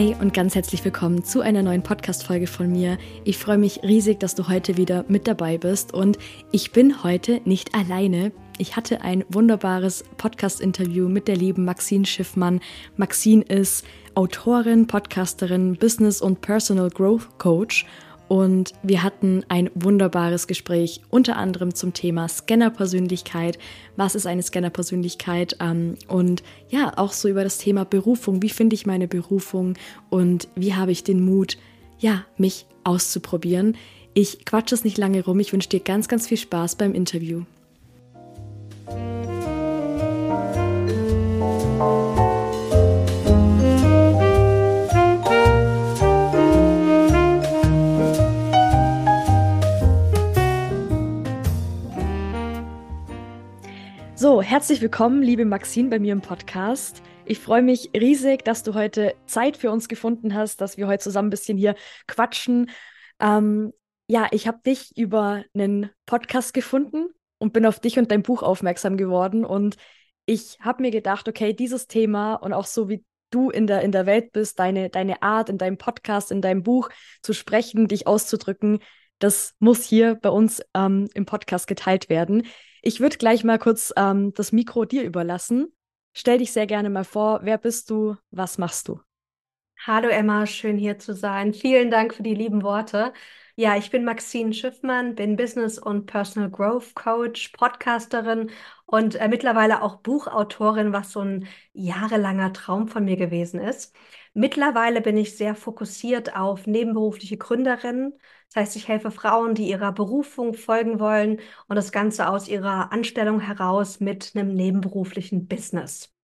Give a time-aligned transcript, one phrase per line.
[0.00, 2.96] Hey und ganz herzlich willkommen zu einer neuen Podcast-Folge von mir.
[3.24, 6.16] Ich freue mich riesig, dass du heute wieder mit dabei bist und
[6.52, 8.32] ich bin heute nicht alleine.
[8.56, 12.60] Ich hatte ein wunderbares Podcast-Interview mit der lieben Maxine Schiffmann.
[12.96, 17.84] Maxine ist Autorin, Podcasterin, Business- und Personal Growth Coach
[18.30, 23.58] und wir hatten ein wunderbares Gespräch, unter anderem zum Thema Scanner-Persönlichkeit.
[23.96, 25.56] Was ist eine Scanner-Persönlichkeit?
[25.58, 28.40] Ähm, und ja, auch so über das Thema Berufung.
[28.40, 29.74] Wie finde ich meine Berufung?
[30.10, 31.58] Und wie habe ich den Mut,
[31.98, 33.76] ja, mich auszuprobieren?
[34.14, 35.40] Ich quatsche es nicht lange rum.
[35.40, 37.42] Ich wünsche dir ganz, ganz viel Spaß beim Interview.
[54.60, 57.02] Herzlich willkommen, liebe Maxine, bei mir im Podcast.
[57.24, 61.02] Ich freue mich riesig, dass du heute Zeit für uns gefunden hast, dass wir heute
[61.02, 62.68] zusammen ein bisschen hier quatschen.
[63.20, 63.72] Ähm,
[64.06, 67.06] ja, ich habe dich über einen Podcast gefunden
[67.38, 69.46] und bin auf dich und dein Buch aufmerksam geworden.
[69.46, 69.76] Und
[70.26, 73.92] ich habe mir gedacht, okay, dieses Thema und auch so wie du in der, in
[73.92, 76.90] der Welt bist, deine, deine Art in deinem Podcast, in deinem Buch
[77.22, 78.80] zu sprechen, dich auszudrücken,
[79.20, 82.46] das muss hier bei uns ähm, im Podcast geteilt werden.
[82.82, 85.72] Ich würde gleich mal kurz ähm, das Mikro dir überlassen.
[86.12, 87.40] Stell dich sehr gerne mal vor.
[87.42, 88.16] Wer bist du?
[88.30, 89.00] Was machst du?
[89.86, 91.54] Hallo Emma, schön hier zu sein.
[91.54, 93.12] Vielen Dank für die lieben Worte.
[93.62, 98.50] Ja, ich bin Maxine Schiffmann, bin Business- und Personal Growth Coach, Podcasterin
[98.86, 103.94] und äh, mittlerweile auch Buchautorin, was so ein jahrelanger Traum von mir gewesen ist.
[104.32, 108.14] Mittlerweile bin ich sehr fokussiert auf nebenberufliche Gründerinnen.
[108.48, 111.38] Das heißt, ich helfe Frauen, die ihrer Berufung folgen wollen
[111.68, 116.14] und das Ganze aus ihrer Anstellung heraus mit einem nebenberuflichen Business.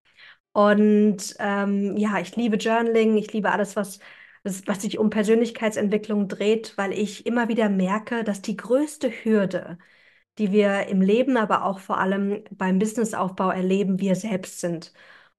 [0.52, 3.98] Und ähm, ja, ich liebe Journaling, ich liebe alles, was,
[4.66, 9.78] was sich um Persönlichkeitsentwicklung dreht, weil ich immer wieder merke, dass die größte Hürde,
[10.38, 14.92] die wir im Leben, aber auch vor allem beim Businessaufbau erleben, wir selbst sind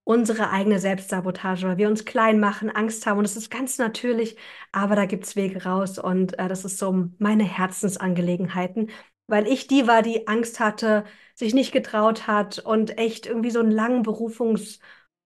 [0.03, 3.18] unsere eigene Selbstsabotage, weil wir uns klein machen, Angst haben.
[3.18, 4.38] Und das ist ganz natürlich,
[4.72, 6.00] aber da gibt es Wege raus.
[6.00, 8.89] Und äh, das ist so meine Herzensangelegenheiten,
[9.28, 11.03] weil ich die war, die Angst hatte,
[11.35, 14.03] sich nicht getraut hat und echt irgendwie so einen langen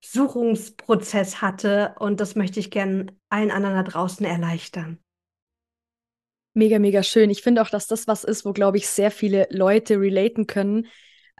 [0.02, 1.96] Berufungssuchungsprozess hatte.
[2.00, 5.00] Und das möchte ich gern allen anderen da draußen erleichtern.
[6.54, 7.30] Mega, mega schön.
[7.30, 10.88] Ich finde auch, dass das was ist, wo, glaube ich, sehr viele Leute relaten können,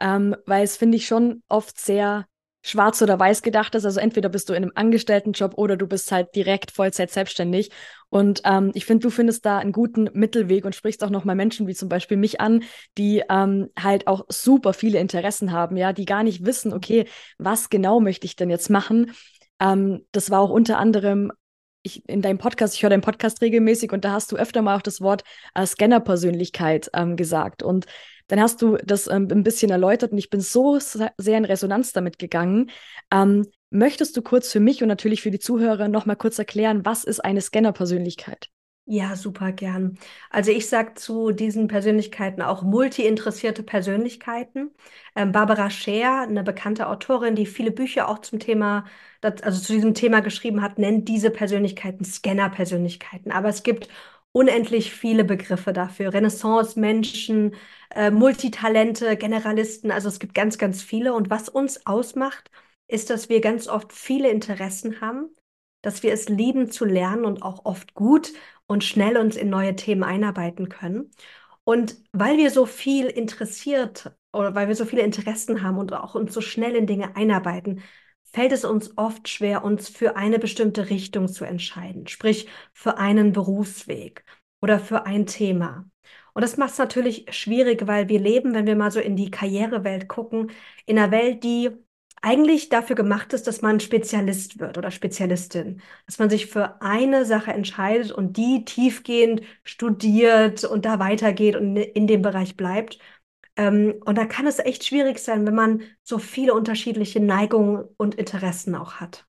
[0.00, 2.26] ähm, weil es, finde ich, schon oft sehr
[2.62, 3.84] schwarz oder weiß gedacht ist.
[3.84, 7.70] Also entweder bist du in einem Angestelltenjob oder du bist halt direkt Vollzeit selbstständig.
[8.08, 11.66] Und ähm, ich finde, du findest da einen guten Mittelweg und sprichst auch nochmal Menschen
[11.66, 12.62] wie zum Beispiel mich an,
[12.98, 17.06] die ähm, halt auch super viele Interessen haben, ja, die gar nicht wissen, okay,
[17.38, 19.12] was genau möchte ich denn jetzt machen?
[19.60, 21.32] Ähm, das war auch unter anderem
[21.82, 24.76] ich, in deinem Podcast, ich höre deinen Podcast regelmäßig und da hast du öfter mal
[24.76, 27.62] auch das Wort äh, Scanner-Persönlichkeit ähm, gesagt.
[27.62, 27.86] Und
[28.28, 31.92] dann hast du das ähm, ein bisschen erläutert und ich bin so sehr in Resonanz
[31.92, 32.70] damit gegangen.
[33.12, 36.84] Ähm, möchtest du kurz für mich und natürlich für die Zuhörer noch mal kurz erklären,
[36.84, 38.48] was ist eine Scanner-Persönlichkeit?
[38.94, 39.96] Ja, super gern.
[40.28, 44.70] Also ich sage zu diesen Persönlichkeiten auch multi-interessierte Persönlichkeiten.
[45.16, 48.84] Ähm, Barbara Scher, eine bekannte Autorin, die viele Bücher auch zum Thema,
[49.22, 53.30] das, also zu diesem Thema geschrieben hat, nennt diese Persönlichkeiten Scanner-Persönlichkeiten.
[53.32, 53.88] Aber es gibt
[54.32, 56.12] unendlich viele Begriffe dafür.
[56.12, 57.54] Renaissance-Menschen,
[57.94, 61.14] äh, Multitalente, Generalisten, also es gibt ganz, ganz viele.
[61.14, 62.50] Und was uns ausmacht,
[62.88, 65.30] ist, dass wir ganz oft viele Interessen haben,
[65.82, 68.32] dass wir es lieben zu lernen und auch oft gut
[68.66, 71.10] und schnell uns in neue Themen einarbeiten können.
[71.64, 76.14] Und weil wir so viel interessiert oder weil wir so viele Interessen haben und auch
[76.14, 77.82] uns so schnell in Dinge einarbeiten,
[78.32, 83.32] fällt es uns oft schwer, uns für eine bestimmte Richtung zu entscheiden, sprich für einen
[83.32, 84.24] Berufsweg
[84.60, 85.84] oder für ein Thema.
[86.34, 89.30] Und das macht es natürlich schwierig, weil wir leben, wenn wir mal so in die
[89.30, 90.50] Karrierewelt gucken,
[90.86, 91.70] in einer Welt, die
[92.22, 97.24] eigentlich dafür gemacht ist, dass man Spezialist wird oder Spezialistin, dass man sich für eine
[97.26, 102.98] Sache entscheidet und die tiefgehend studiert und da weitergeht und in dem Bereich bleibt.
[103.56, 108.14] Ähm, und da kann es echt schwierig sein, wenn man so viele unterschiedliche Neigungen und
[108.14, 109.26] Interessen auch hat.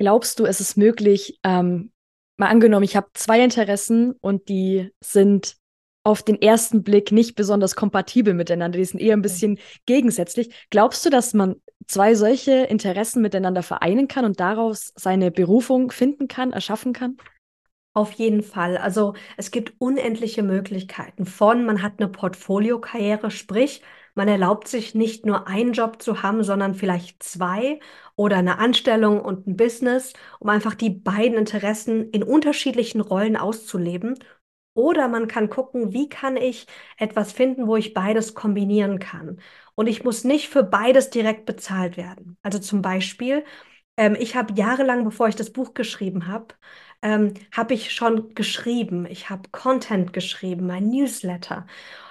[0.00, 1.92] Glaubst du, es ist möglich, ähm,
[2.36, 5.56] mal angenommen, ich habe zwei Interessen und die sind
[6.08, 10.48] auf den ersten Blick nicht besonders kompatibel miteinander, die sind eher ein bisschen gegensätzlich.
[10.70, 11.56] Glaubst du, dass man
[11.86, 17.18] zwei solche Interessen miteinander vereinen kann und daraus seine Berufung finden kann, erschaffen kann?
[17.92, 18.78] Auf jeden Fall.
[18.78, 23.82] Also es gibt unendliche Möglichkeiten von, man hat eine Portfoliokarriere, sprich,
[24.14, 27.80] man erlaubt sich nicht nur einen Job zu haben, sondern vielleicht zwei
[28.16, 34.18] oder eine Anstellung und ein Business, um einfach die beiden Interessen in unterschiedlichen Rollen auszuleben.
[34.78, 36.66] Oder man kann gucken, wie kann ich
[36.98, 39.40] etwas finden, wo ich beides kombinieren kann.
[39.74, 42.36] Und ich muss nicht für beides direkt bezahlt werden.
[42.42, 43.44] Also zum Beispiel,
[43.96, 46.54] ähm, ich habe jahrelang, bevor ich das Buch geschrieben habe,
[47.02, 49.04] ähm, habe ich schon geschrieben.
[49.06, 51.66] Ich habe Content geschrieben, mein Newsletter.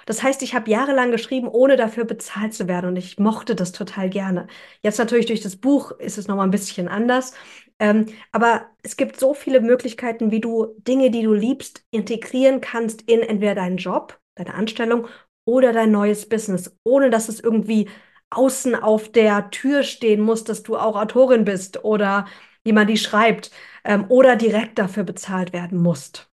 [0.06, 2.88] Das heißt, ich habe jahrelang geschrieben, ohne dafür bezahlt zu werden.
[2.90, 4.46] Und ich mochte das total gerne.
[4.82, 7.32] Jetzt natürlich durch das Buch ist es nochmal ein bisschen anders.
[7.80, 13.02] Ähm, aber es gibt so viele Möglichkeiten, wie du Dinge, die du liebst, integrieren kannst
[13.02, 15.06] in entweder deinen Job, deine Anstellung
[15.44, 17.88] oder dein neues Business, ohne dass es irgendwie
[18.30, 22.26] außen auf der Tür stehen muss, dass du auch Autorin bist oder
[22.64, 23.50] jemand die schreibt
[23.84, 26.28] ähm, oder direkt dafür bezahlt werden musst.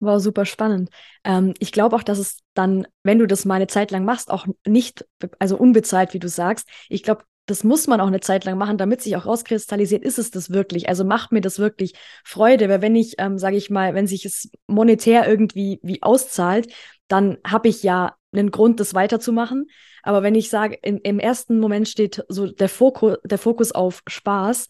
[0.00, 0.90] Wow, super spannend.
[1.24, 4.30] Ähm, ich glaube auch, dass es dann, wenn du das mal eine Zeit lang machst,
[4.30, 5.06] auch nicht,
[5.38, 8.76] also unbezahlt, wie du sagst, ich glaube, das muss man auch eine Zeit lang machen,
[8.76, 10.88] damit sich auch rauskristallisiert, ist es das wirklich?
[10.88, 11.94] Also macht mir das wirklich
[12.24, 12.68] Freude?
[12.68, 16.72] Weil wenn ich, ähm, sage ich mal, wenn sich es monetär irgendwie wie auszahlt,
[17.08, 19.66] dann habe ich ja einen Grund, das weiterzumachen.
[20.02, 24.68] Aber wenn ich sage, im ersten Moment steht so der Fokus, der Fokus auf Spaß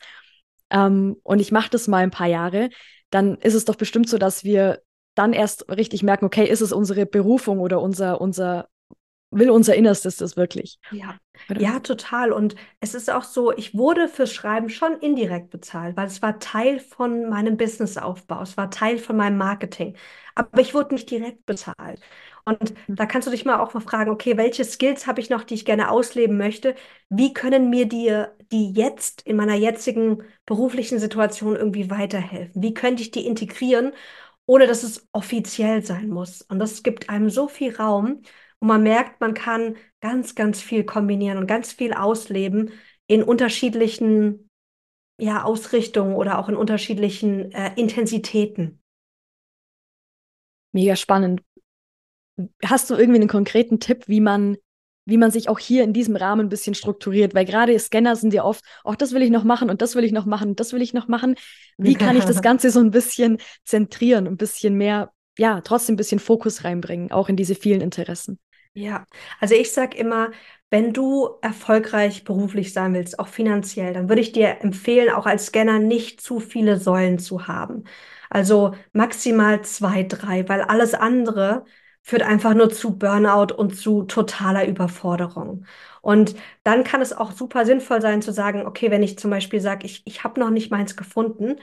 [0.71, 2.71] ähm, und ich mache das mal ein paar Jahre,
[3.11, 4.83] dann ist es doch bestimmt so, dass wir
[5.15, 8.69] dann erst richtig merken, okay, ist es unsere Berufung oder unser, unser
[9.31, 10.79] will unser Innerstes das wirklich.
[10.91, 11.17] Ja.
[11.59, 12.33] ja, total.
[12.33, 16.39] Und es ist auch so, ich wurde fürs Schreiben schon indirekt bezahlt, weil es war
[16.39, 19.97] Teil von meinem Businessaufbau, es war Teil von meinem Marketing.
[20.35, 22.01] Aber ich wurde nicht direkt bezahlt.
[22.45, 22.97] Und hm.
[22.97, 25.55] da kannst du dich mal auch mal fragen, okay, welche Skills habe ich noch, die
[25.55, 26.77] ich gerne ausleben möchte?
[27.09, 32.63] Wie können mir die, die jetzt in meiner jetzigen beruflichen Situation irgendwie weiterhelfen?
[32.63, 33.93] Wie könnte ich die integrieren,
[34.47, 36.43] ohne dass es offiziell sein muss?
[36.43, 38.23] Und das gibt einem so viel Raum.
[38.61, 42.73] Und man merkt, man kann ganz, ganz viel kombinieren und ganz viel ausleben
[43.07, 44.47] in unterschiedlichen
[45.19, 48.83] ja, Ausrichtungen oder auch in unterschiedlichen äh, Intensitäten.
[50.73, 51.43] Mega spannend.
[52.63, 54.59] Hast du irgendwie einen konkreten Tipp, wie man,
[55.07, 57.35] wie man sich auch hier in diesem Rahmen ein bisschen strukturiert?
[57.35, 60.05] Weil gerade Scanner sind ja oft, ach, das will ich noch machen und das will
[60.05, 61.37] ich noch machen und das will ich noch machen.
[61.79, 65.97] Wie kann ich das Ganze so ein bisschen zentrieren, ein bisschen mehr, ja, trotzdem ein
[65.97, 68.39] bisschen Fokus reinbringen, auch in diese vielen Interessen?
[68.79, 69.07] Ja,
[69.41, 70.31] also ich sage immer,
[70.69, 75.47] wenn du erfolgreich beruflich sein willst, auch finanziell, dann würde ich dir empfehlen, auch als
[75.47, 77.85] Scanner nicht zu viele Säulen zu haben.
[78.29, 81.65] Also maximal zwei, drei, weil alles andere
[82.03, 85.65] führt einfach nur zu Burnout und zu totaler Überforderung.
[86.03, 89.61] Und dann kann es auch super sinnvoll sein zu sagen, okay, wenn ich zum Beispiel
[89.61, 91.57] sage, ich, ich habe noch nicht meins gefunden,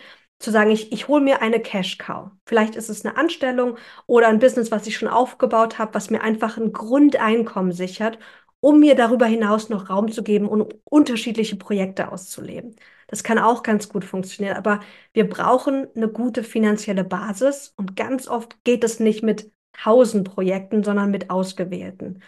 [0.43, 2.31] zu sagen, ich, ich hole mir eine Cash Cow.
[2.45, 6.21] Vielleicht ist es eine Anstellung oder ein Business, was ich schon aufgebaut habe, was mir
[6.21, 8.19] einfach ein Grundeinkommen sichert,
[8.59, 12.75] um mir darüber hinaus noch Raum zu geben und unterschiedliche Projekte auszuleben.
[13.07, 14.79] Das kann auch ganz gut funktionieren, aber
[15.13, 20.83] wir brauchen eine gute finanzielle Basis und ganz oft geht es nicht mit tausend Projekten,
[20.83, 22.21] sondern mit ausgewählten.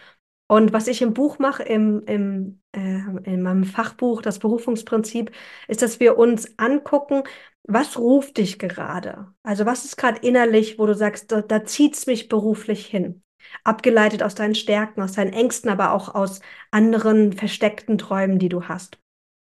[0.48, 5.32] Und was ich im Buch mache, im, im, äh, in meinem Fachbuch, das Berufungsprinzip,
[5.66, 7.24] ist, dass wir uns angucken,
[7.64, 9.32] was ruft dich gerade?
[9.42, 13.22] Also was ist gerade innerlich, wo du sagst, da, da zieht es mich beruflich hin?
[13.64, 18.64] Abgeleitet aus deinen Stärken, aus deinen Ängsten, aber auch aus anderen versteckten Träumen, die du
[18.68, 18.98] hast.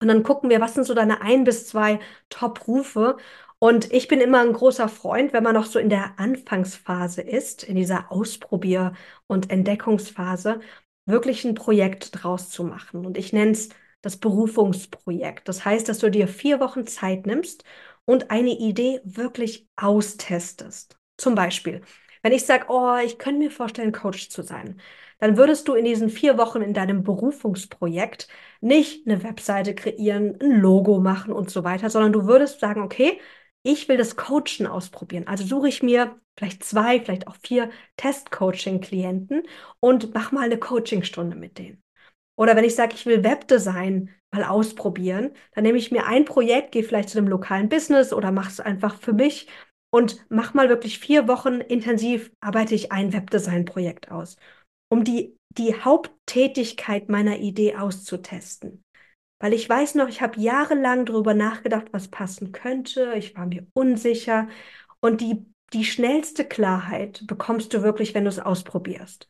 [0.00, 3.16] Und dann gucken wir, was sind so deine ein bis zwei Top-Rufe.
[3.62, 7.62] Und ich bin immer ein großer Freund, wenn man noch so in der Anfangsphase ist,
[7.62, 8.94] in dieser Ausprobier-
[9.26, 10.60] und Entdeckungsphase,
[11.04, 13.04] wirklich ein Projekt draus zu machen.
[13.04, 13.68] Und ich nenne es
[14.00, 15.46] das Berufungsprojekt.
[15.46, 17.64] Das heißt, dass du dir vier Wochen Zeit nimmst
[18.06, 20.98] und eine Idee wirklich austestest.
[21.18, 21.82] Zum Beispiel,
[22.22, 24.80] wenn ich sage, oh, ich könnte mir vorstellen, Coach zu sein,
[25.18, 28.28] dann würdest du in diesen vier Wochen in deinem Berufungsprojekt
[28.62, 33.20] nicht eine Webseite kreieren, ein Logo machen und so weiter, sondern du würdest sagen, okay,
[33.62, 35.26] ich will das Coachen ausprobieren.
[35.26, 39.42] Also suche ich mir vielleicht zwei, vielleicht auch vier Test-Coaching-Klienten
[39.80, 41.82] und mach mal eine Coachingstunde mit denen.
[42.38, 46.72] Oder wenn ich sage, ich will Webdesign mal ausprobieren, dann nehme ich mir ein Projekt,
[46.72, 49.48] gehe vielleicht zu einem lokalen Business oder mache es einfach für mich
[49.92, 54.36] und mach mal wirklich vier Wochen intensiv arbeite ich ein Webdesign-Projekt aus,
[54.88, 58.84] um die, die Haupttätigkeit meiner Idee auszutesten.
[59.40, 63.14] Weil ich weiß noch, ich habe jahrelang darüber nachgedacht, was passen könnte.
[63.16, 64.48] Ich war mir unsicher.
[65.00, 69.28] Und die, die schnellste Klarheit bekommst du wirklich, wenn du es ausprobierst.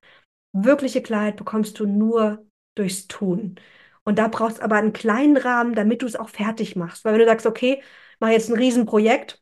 [0.53, 3.57] Wirkliche Klarheit bekommst du nur durchs Tun.
[4.05, 7.05] Und da brauchst du aber einen kleinen Rahmen, damit du es auch fertig machst.
[7.05, 7.83] Weil wenn du sagst, okay,
[8.19, 9.41] mache jetzt ein Riesenprojekt,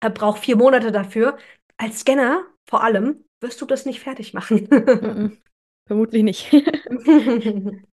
[0.00, 1.38] brauche vier Monate dafür,
[1.76, 4.68] als Scanner vor allem wirst du das nicht fertig machen.
[5.86, 6.52] vermutlich nicht.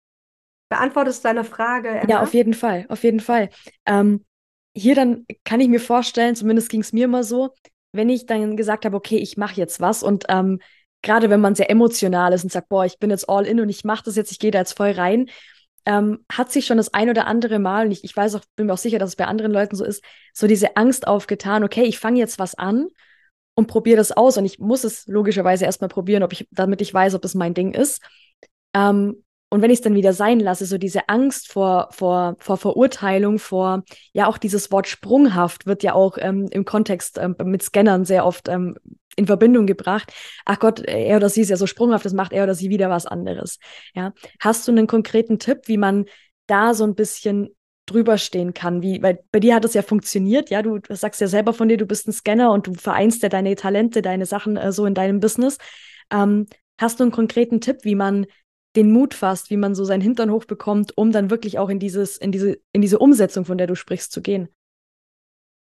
[0.71, 2.09] Beantwortest deine Frage, Emma?
[2.09, 3.51] Ja, auf jeden Fall, auf jeden Fall.
[3.87, 4.25] Ähm,
[4.75, 7.51] hier dann kann ich mir vorstellen, zumindest ging es mir immer so,
[7.93, 10.61] wenn ich dann gesagt habe, okay, ich mache jetzt was und ähm,
[11.03, 13.69] gerade wenn man sehr emotional ist und sagt, boah, ich bin jetzt all in und
[13.69, 15.29] ich mache das jetzt, ich gehe da jetzt voll rein,
[15.87, 18.67] ähm, hat sich schon das ein oder andere Mal, und ich, ich weiß auch, bin
[18.67, 21.83] mir auch sicher, dass es bei anderen Leuten so ist, so diese Angst aufgetan, okay,
[21.83, 22.87] ich fange jetzt was an
[23.55, 26.95] und probiere das aus und ich muss es logischerweise erstmal probieren, ob ich, damit ich
[26.95, 28.03] weiß, ob es mein Ding ist.
[28.75, 32.57] Ähm, und wenn ich es dann wieder sein lasse, so diese Angst vor, vor, vor
[32.57, 37.63] Verurteilung, vor, ja, auch dieses Wort sprunghaft wird ja auch ähm, im Kontext ähm, mit
[37.63, 38.77] Scannern sehr oft ähm,
[39.17, 40.13] in Verbindung gebracht.
[40.45, 42.91] Ach Gott, er oder sie ist ja so sprunghaft, das macht er oder sie wieder
[42.91, 43.59] was anderes.
[43.95, 44.13] Ja.
[44.39, 46.05] Hast du einen konkreten Tipp, wie man
[46.47, 47.49] da so ein bisschen
[47.87, 48.83] drüber stehen kann?
[48.83, 51.69] Wie, weil bei dir hat es ja funktioniert, ja, du, du sagst ja selber von
[51.69, 54.87] dir, du bist ein Scanner und du vereinst ja deine Talente, deine Sachen äh, so
[54.87, 55.59] in deinem Business.
[56.13, 56.47] Ähm,
[56.79, 58.27] hast du einen konkreten Tipp, wie man
[58.77, 62.17] den Mut fasst, wie man so seinen Hintern hochbekommt, um dann wirklich auch in dieses,
[62.17, 64.49] in diese, in diese Umsetzung, von der du sprichst, zu gehen.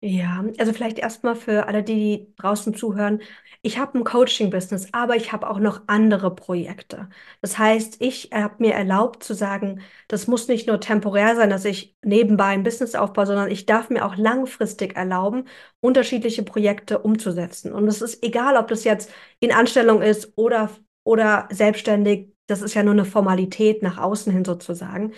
[0.02, 3.22] Ja, also vielleicht erstmal für alle, die draußen zuhören.
[3.64, 7.10] Ich habe ein Coaching-Business, aber ich habe auch noch andere Projekte.
[7.42, 11.66] Das heißt, ich habe mir erlaubt zu sagen, das muss nicht nur temporär sein, dass
[11.66, 15.46] ich nebenbei ein Business aufbaue, sondern ich darf mir auch langfristig erlauben,
[15.80, 17.74] unterschiedliche Projekte umzusetzen.
[17.74, 20.70] Und es ist egal, ob das jetzt in Anstellung ist oder,
[21.04, 25.14] oder selbstständig das ist ja nur eine Formalität nach außen hin sozusagen.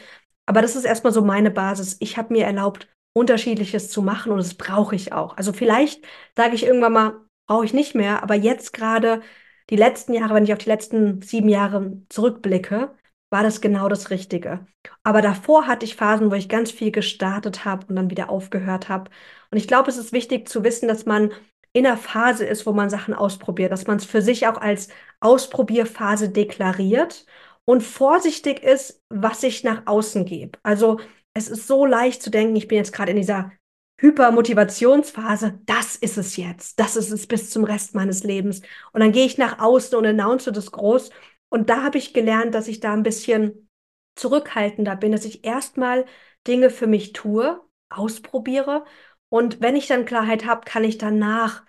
[0.45, 1.97] Aber das ist erstmal so meine Basis.
[1.99, 5.35] Ich habe mir erlaubt, unterschiedliches zu machen und das brauche ich auch.
[5.37, 6.05] Also vielleicht
[6.35, 7.13] sage ich irgendwann mal,
[7.47, 9.21] brauche ich nicht mehr, aber jetzt gerade
[9.69, 12.95] die letzten Jahre, wenn ich auf die letzten sieben Jahre zurückblicke,
[13.29, 14.65] war das genau das Richtige.
[15.03, 18.87] Aber davor hatte ich Phasen, wo ich ganz viel gestartet habe und dann wieder aufgehört
[18.87, 19.11] habe.
[19.51, 21.31] Und ich glaube, es ist wichtig zu wissen, dass man
[21.77, 24.87] in der Phase ist, wo man Sachen ausprobiert, dass man es für sich auch als
[25.19, 27.27] Ausprobierphase deklariert
[27.65, 30.57] und vorsichtig ist, was ich nach außen gebe.
[30.63, 30.99] Also
[31.35, 33.51] es ist so leicht zu denken, ich bin jetzt gerade in dieser
[33.99, 38.61] Hypermotivationsphase, das ist es jetzt, das ist es bis zum Rest meines Lebens.
[38.91, 41.11] Und dann gehe ich nach außen und announce das groß.
[41.49, 43.69] Und da habe ich gelernt, dass ich da ein bisschen
[44.15, 46.05] zurückhaltender bin, dass ich erstmal
[46.47, 48.83] Dinge für mich tue, ausprobiere.
[49.29, 51.66] Und wenn ich dann Klarheit habe, kann ich danach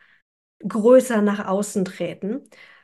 [0.67, 2.43] größer nach außen treten.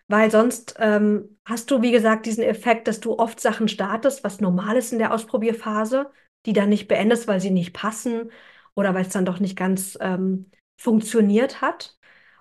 [0.09, 4.41] Weil sonst ähm, hast du, wie gesagt, diesen Effekt, dass du oft Sachen startest, was
[4.41, 6.11] normal ist in der Ausprobierphase,
[6.47, 8.31] die dann nicht beendest, weil sie nicht passen
[8.75, 11.97] oder weil es dann doch nicht ganz ähm, funktioniert hat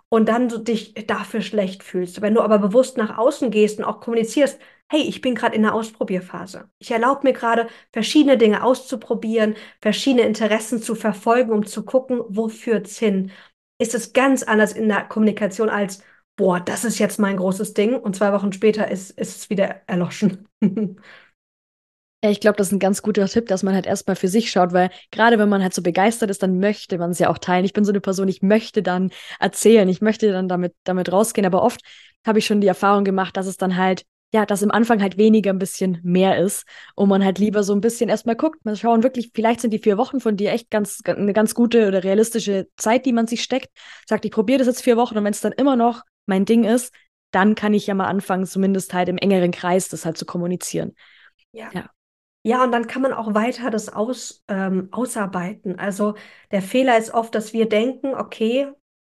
[0.09, 2.21] und dann du dich dafür schlecht fühlst.
[2.21, 4.59] Wenn du aber bewusst nach außen gehst und auch kommunizierst,
[4.89, 6.69] hey, ich bin gerade in der Ausprobierphase.
[6.79, 12.49] Ich erlaube mir gerade, verschiedene Dinge auszuprobieren, verschiedene Interessen zu verfolgen, um zu gucken, wo
[12.49, 13.31] führt es hin
[13.79, 16.03] ist es ganz anders in der Kommunikation als,
[16.35, 17.95] boah, das ist jetzt mein großes Ding.
[17.95, 20.47] Und zwei Wochen später ist, ist es wieder erloschen.
[22.23, 24.49] Ja, ich glaube, das ist ein ganz guter Tipp, dass man halt erstmal für sich
[24.49, 27.37] schaut, weil gerade wenn man halt so begeistert ist, dann möchte man es ja auch
[27.37, 27.65] teilen.
[27.65, 29.11] Ich bin so eine Person, ich möchte dann
[29.41, 31.81] erzählen, ich möchte dann damit, damit rausgehen, aber oft
[32.25, 35.17] habe ich schon die Erfahrung gemacht, dass es dann halt ja, dass im Anfang halt
[35.17, 38.75] weniger ein bisschen mehr ist und man halt lieber so ein bisschen erstmal guckt, mal
[38.75, 42.03] schauen wirklich, vielleicht sind die vier Wochen von dir echt ganz, eine ganz gute oder
[42.03, 43.69] realistische Zeit, die man sich steckt.
[44.07, 46.63] Sagt, ich probiere das jetzt vier Wochen und wenn es dann immer noch mein Ding
[46.63, 46.91] ist,
[47.29, 50.95] dann kann ich ja mal anfangen, zumindest halt im engeren Kreis das halt zu kommunizieren.
[51.51, 51.69] Ja.
[51.71, 51.89] ja.
[52.45, 55.79] Ja, und dann kann man auch weiter das aus, ähm, ausarbeiten.
[55.79, 56.15] Also
[56.51, 58.67] der Fehler ist oft, dass wir denken, okay,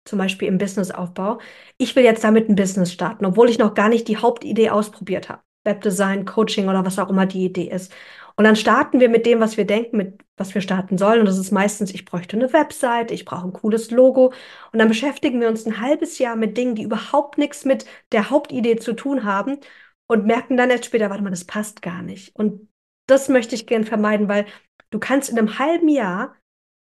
[0.09, 1.39] zum Beispiel im Businessaufbau,
[1.79, 5.29] ich will jetzt damit ein Business starten, obwohl ich noch gar nicht die Hauptidee ausprobiert
[5.29, 5.43] habe.
[5.65, 7.93] Webdesign, Coaching oder was auch immer die Idee ist.
[8.37, 11.21] Und dann starten wir mit dem, was wir denken, mit was wir starten sollen.
[11.21, 14.33] Und das ist meistens, ich bräuchte eine Website, ich brauche ein cooles Logo.
[14.73, 18.31] Und dann beschäftigen wir uns ein halbes Jahr mit Dingen, die überhaupt nichts mit der
[18.31, 19.59] Hauptidee zu tun haben
[20.07, 22.37] und merken dann erst später, warte mal, das passt gar nicht.
[22.37, 22.69] Und
[23.07, 24.47] das möchte ich gern vermeiden, weil
[24.91, 26.35] du kannst in einem halben Jahr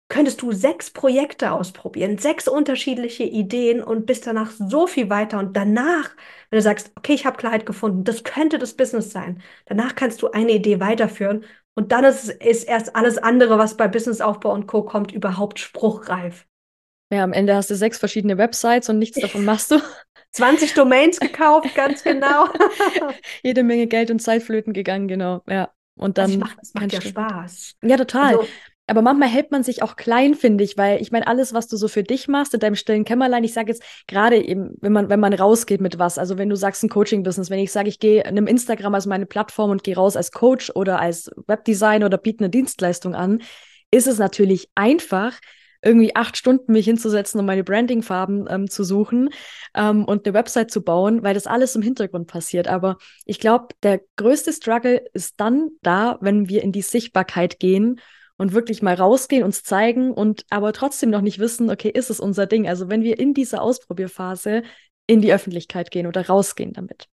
[0.10, 5.40] könntest du sechs Projekte ausprobieren, sechs unterschiedliche Ideen und bist danach so viel weiter.
[5.40, 6.16] Und danach,
[6.50, 10.22] wenn du sagst, okay, ich habe Klarheit gefunden, das könnte das Business sein, danach kannst
[10.22, 11.46] du eine Idee weiterführen
[11.76, 14.84] und dann ist, ist erst alles andere, was bei Businessaufbau und Co.
[14.84, 16.48] kommt, überhaupt spruchreif.
[17.12, 19.80] Ja, am Ende hast du sechs verschiedene Websites und nichts davon machst du.
[20.32, 22.48] 20 Domains gekauft, ganz genau.
[23.44, 25.42] Jede Menge Geld und Zeit flöten gegangen, genau.
[25.48, 25.72] Ja.
[25.98, 26.32] Und dann.
[26.32, 27.76] Das macht, das macht ja Spaß.
[27.82, 28.38] Ja, total.
[28.38, 28.48] Also,
[28.88, 31.76] aber manchmal hält man sich auch klein, finde ich, weil ich meine, alles, was du
[31.76, 35.10] so für dich machst, in deinem stillen Kämmerlein, ich sage jetzt gerade eben, wenn man,
[35.10, 38.00] wenn man rausgeht mit was, also wenn du sagst ein Coaching-Business, wenn ich sage, ich
[38.00, 42.18] gehe einem Instagram als meine Plattform und gehe raus als Coach oder als Webdesigner oder
[42.18, 43.42] biete eine Dienstleistung an,
[43.92, 45.38] ist es natürlich einfach,
[45.84, 49.30] irgendwie acht Stunden mich hinzusetzen, um meine Brandingfarben ähm, zu suchen
[49.76, 52.68] ähm, und eine Website zu bauen, weil das alles im Hintergrund passiert.
[52.68, 58.00] Aber ich glaube, der größte Struggle ist dann da, wenn wir in die Sichtbarkeit gehen
[58.38, 62.20] und wirklich mal rausgehen, uns zeigen und aber trotzdem noch nicht wissen, okay, ist es
[62.20, 62.68] unser Ding?
[62.68, 64.64] Also wenn wir in dieser Ausprobierphase
[65.08, 67.08] in die Öffentlichkeit gehen oder rausgehen damit.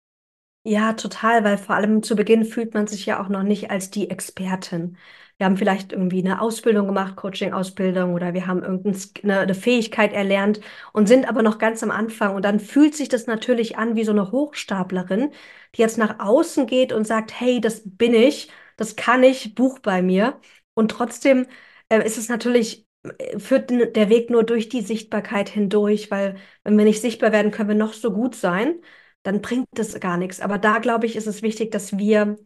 [0.63, 3.91] Ja, total, weil vor allem zu Beginn fühlt man sich ja auch noch nicht als
[3.91, 4.99] die Expertin.
[5.39, 10.61] Wir haben vielleicht irgendwie eine Ausbildung gemacht, Coaching-Ausbildung oder wir haben irgendeine eine Fähigkeit erlernt
[10.93, 12.35] und sind aber noch ganz am Anfang.
[12.37, 15.33] Und dann fühlt sich das natürlich an wie so eine Hochstaplerin,
[15.75, 19.79] die jetzt nach außen geht und sagt, hey, das bin ich, das kann ich, buch
[19.79, 20.39] bei mir.
[20.81, 21.47] Und trotzdem
[21.89, 22.87] äh, ist es natürlich,
[23.19, 27.51] äh, führt der Weg nur durch die Sichtbarkeit hindurch, weil wenn wir nicht sichtbar werden,
[27.53, 28.81] können wir noch so gut sein
[29.23, 30.41] dann bringt das gar nichts.
[30.41, 32.39] Aber da, glaube ich, ist es wichtig, dass wir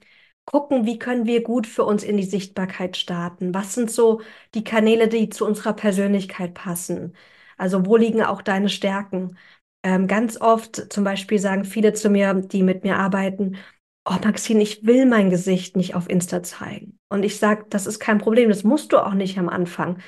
[0.44, 3.54] gucken, wie können wir gut für uns in die Sichtbarkeit starten.
[3.54, 4.20] Was sind so
[4.54, 7.16] die Kanäle, die zu unserer Persönlichkeit passen?
[7.56, 9.38] Also wo liegen auch deine Stärken?
[9.82, 13.56] Ähm, ganz oft zum Beispiel sagen viele zu mir, die mit mir arbeiten,
[14.04, 16.98] oh Maxine, ich will mein Gesicht nicht auf Insta zeigen.
[17.08, 19.98] Und ich sage, das ist kein Problem, das musst du auch nicht am Anfang.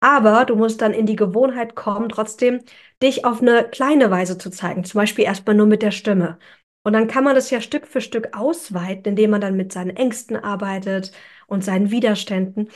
[0.00, 2.60] Aber du musst dann in die Gewohnheit kommen, trotzdem
[3.02, 4.84] dich auf eine kleine Weise zu zeigen.
[4.84, 6.38] Zum Beispiel erstmal nur mit der Stimme.
[6.84, 9.96] Und dann kann man das ja Stück für Stück ausweiten, indem man dann mit seinen
[9.96, 11.12] Ängsten arbeitet
[11.46, 12.70] und seinen Widerständen.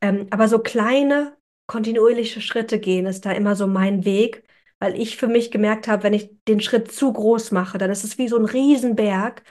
[0.00, 4.44] Ähm, aber so kleine, kontinuierliche Schritte gehen ist da immer so mein Weg,
[4.78, 8.04] weil ich für mich gemerkt habe, wenn ich den Schritt zu groß mache, dann ist
[8.04, 9.42] es wie so ein Riesenberg,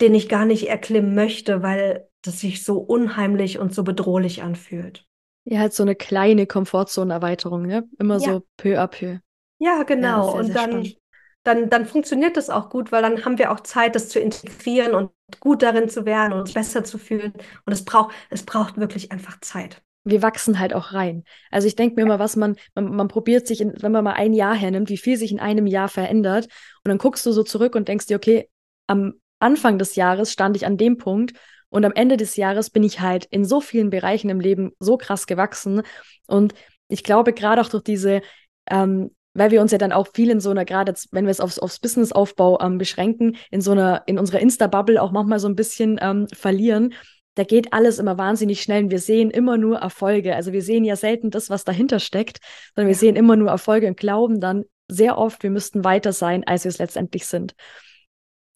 [0.00, 5.06] den ich gar nicht erklimmen möchte, weil das sich so unheimlich und so bedrohlich anfühlt.
[5.44, 7.88] Ja, halt so eine kleine Komfortzonenerweiterung, ne?
[7.98, 8.32] Immer Ja.
[8.32, 9.18] so peu à peu.
[9.58, 10.20] Ja, Ja, genau.
[10.20, 10.96] sehr, Und sehr dann, spannend.
[11.42, 14.94] dann, dann funktioniert das auch gut, weil dann haben wir auch Zeit, das zu integrieren
[14.94, 17.32] und gut darin zu werden und uns besser zu fühlen.
[17.66, 19.82] Und es braucht, es braucht wirklich einfach Zeit.
[20.04, 21.24] Wir wachsen halt auch rein.
[21.50, 24.14] Also ich denke mir immer, was man, man, man probiert sich, in, wenn man mal
[24.14, 26.46] ein Jahr hernimmt, wie viel sich in einem Jahr verändert.
[26.46, 28.48] Und dann guckst du so zurück und denkst dir, okay,
[28.86, 31.32] am Anfang des Jahres stand ich an dem Punkt
[31.68, 34.96] und am Ende des Jahres bin ich halt in so vielen Bereichen im Leben so
[34.96, 35.82] krass gewachsen.
[36.26, 36.54] Und
[36.88, 38.22] ich glaube, gerade auch durch diese,
[38.68, 41.40] ähm, weil wir uns ja dann auch viel in so einer, gerade wenn wir es
[41.40, 45.54] aufs, aufs Businessaufbau ähm, beschränken, in so einer, in unserer Insta-Bubble auch manchmal so ein
[45.54, 46.92] bisschen ähm, verlieren,
[47.36, 50.34] da geht alles immer wahnsinnig schnell und wir sehen immer nur Erfolge.
[50.34, 52.38] Also wir sehen ja selten das, was dahinter steckt,
[52.74, 56.44] sondern wir sehen immer nur Erfolge und glauben dann sehr oft, wir müssten weiter sein,
[56.46, 57.54] als wir es letztendlich sind.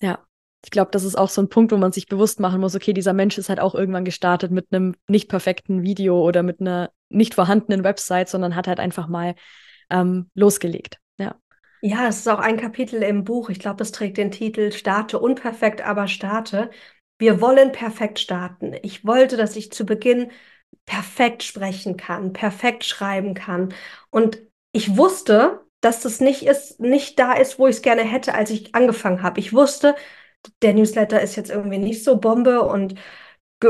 [0.01, 0.19] Ja,
[0.65, 2.95] ich glaube, das ist auch so ein Punkt, wo man sich bewusst machen muss, okay,
[2.95, 6.91] dieser Mensch ist halt auch irgendwann gestartet mit einem nicht perfekten Video oder mit einer
[7.11, 9.35] nicht vorhandenen Website, sondern hat halt einfach mal
[9.91, 10.99] ähm, losgelegt.
[11.19, 11.37] Ja.
[11.83, 13.51] Ja, es ist auch ein Kapitel im Buch.
[13.51, 16.71] Ich glaube, es trägt den Titel Starte unperfekt, aber starte.
[17.19, 18.75] Wir wollen perfekt starten.
[18.83, 20.31] Ich wollte, dass ich zu Beginn
[20.87, 23.75] perfekt sprechen kann, perfekt schreiben kann.
[24.11, 24.41] Und
[24.73, 28.51] ich wusste, dass das nicht ist, nicht da ist, wo ich es gerne hätte, als
[28.51, 29.39] ich angefangen habe.
[29.41, 29.95] Ich wusste,
[30.63, 32.95] der Newsletter ist jetzt irgendwie nicht so Bombe und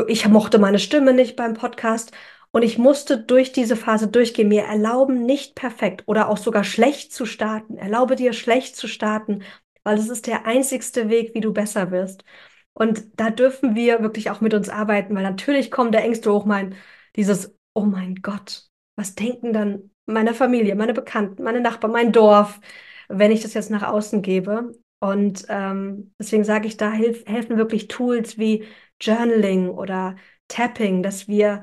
[0.08, 2.12] ich mochte meine Stimme nicht beim Podcast.
[2.50, 7.12] Und ich musste durch diese Phase durchgehen, mir erlauben, nicht perfekt oder auch sogar schlecht
[7.12, 7.76] zu starten.
[7.76, 9.42] Erlaube dir, schlecht zu starten,
[9.82, 12.24] weil es ist der einzigste Weg, wie du besser wirst.
[12.72, 16.44] Und da dürfen wir wirklich auch mit uns arbeiten, weil natürlich kommen der Ängste hoch,
[16.44, 16.76] mein,
[17.16, 22.60] dieses, oh mein Gott, was denken dann meine Familie, meine Bekannten, meine Nachbarn, mein Dorf,
[23.08, 24.72] wenn ich das jetzt nach außen gebe?
[25.04, 28.64] Und ähm, deswegen sage ich, da hilf, helfen wirklich Tools wie
[28.98, 30.16] Journaling oder
[30.48, 31.62] Tapping, dass wir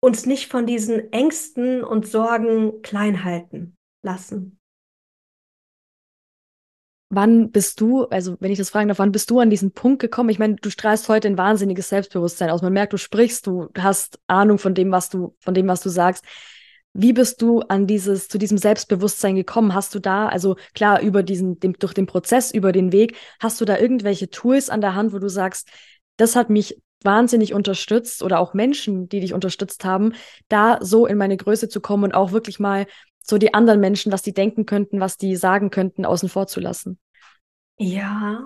[0.00, 4.58] uns nicht von diesen Ängsten und Sorgen klein halten lassen.
[7.08, 10.02] Wann bist du, also wenn ich das fragen darf, wann bist du an diesen Punkt
[10.02, 10.28] gekommen?
[10.28, 12.60] Ich meine, du strahlst heute ein wahnsinniges Selbstbewusstsein aus.
[12.60, 15.88] Man merkt, du sprichst, du hast Ahnung von dem, was du, von dem, was du
[15.88, 16.26] sagst.
[16.92, 19.74] Wie bist du an dieses, zu diesem Selbstbewusstsein gekommen?
[19.74, 23.60] Hast du da, also klar, über diesen, dem, durch den Prozess, über den Weg, hast
[23.60, 25.68] du da irgendwelche Tools an der Hand, wo du sagst,
[26.16, 30.12] das hat mich wahnsinnig unterstützt oder auch Menschen, die dich unterstützt haben,
[30.48, 32.86] da so in meine Größe zu kommen und auch wirklich mal
[33.22, 36.60] so die anderen Menschen, was die denken könnten, was die sagen könnten, außen vor zu
[36.60, 36.98] lassen.
[37.78, 38.44] Ja,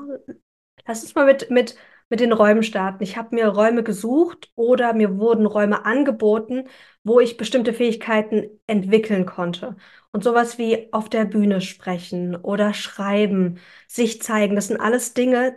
[0.86, 1.74] lass uns mal mit, mit,
[2.14, 3.02] mit den Räumen starten.
[3.02, 6.68] Ich habe mir Räume gesucht oder mir wurden Räume angeboten,
[7.02, 9.74] wo ich bestimmte Fähigkeiten entwickeln konnte.
[10.12, 15.56] Und sowas wie auf der Bühne sprechen oder schreiben, sich zeigen, das sind alles Dinge,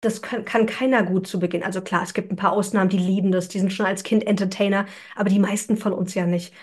[0.00, 1.64] das kann, kann keiner gut zu Beginn.
[1.64, 4.24] Also klar, es gibt ein paar Ausnahmen, die lieben das, die sind schon als Kind
[4.24, 6.54] Entertainer, aber die meisten von uns ja nicht.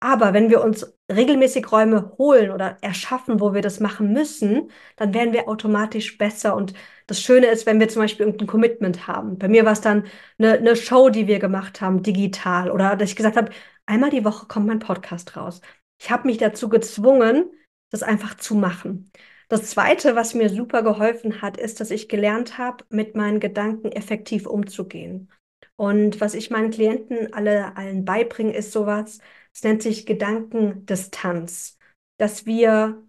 [0.00, 5.12] Aber wenn wir uns regelmäßig Räume holen oder erschaffen, wo wir das machen müssen, dann
[5.12, 6.54] werden wir automatisch besser.
[6.54, 6.72] Und
[7.08, 9.38] das Schöne ist, wenn wir zum Beispiel irgendein Commitment haben.
[9.38, 10.04] Bei mir war es dann
[10.38, 12.70] eine, eine Show, die wir gemacht haben, digital.
[12.70, 13.50] Oder dass ich gesagt habe,
[13.86, 15.60] einmal die Woche kommt mein Podcast raus.
[16.00, 17.50] Ich habe mich dazu gezwungen,
[17.90, 19.10] das einfach zu machen.
[19.48, 23.90] Das Zweite, was mir super geholfen hat, ist, dass ich gelernt habe, mit meinen Gedanken
[23.90, 25.30] effektiv umzugehen.
[25.76, 29.20] Und was ich meinen Klienten alle allen beibringe, ist sowas,
[29.58, 31.78] es nennt sich Gedankendistanz,
[32.16, 33.02] dass wir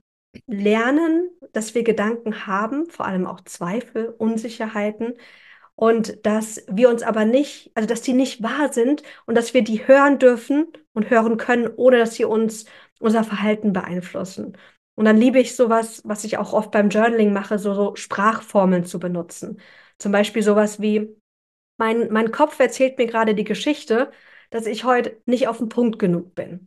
[0.48, 5.14] lernen, dass wir Gedanken haben, vor allem auch Zweifel, Unsicherheiten,
[5.76, 9.64] und dass wir uns aber nicht, also dass die nicht wahr sind und dass wir
[9.64, 12.66] die hören dürfen und hören können, ohne dass sie uns
[13.00, 14.58] unser Verhalten beeinflussen.
[14.96, 18.86] Und dann liebe ich sowas, was ich auch oft beim Journaling mache, so, so Sprachformeln
[18.86, 19.62] zu benutzen.
[20.00, 21.16] Zum Beispiel sowas wie,
[21.78, 24.12] mein, mein Kopf erzählt mir gerade die Geschichte,
[24.50, 26.66] dass ich heute nicht auf den Punkt genug bin.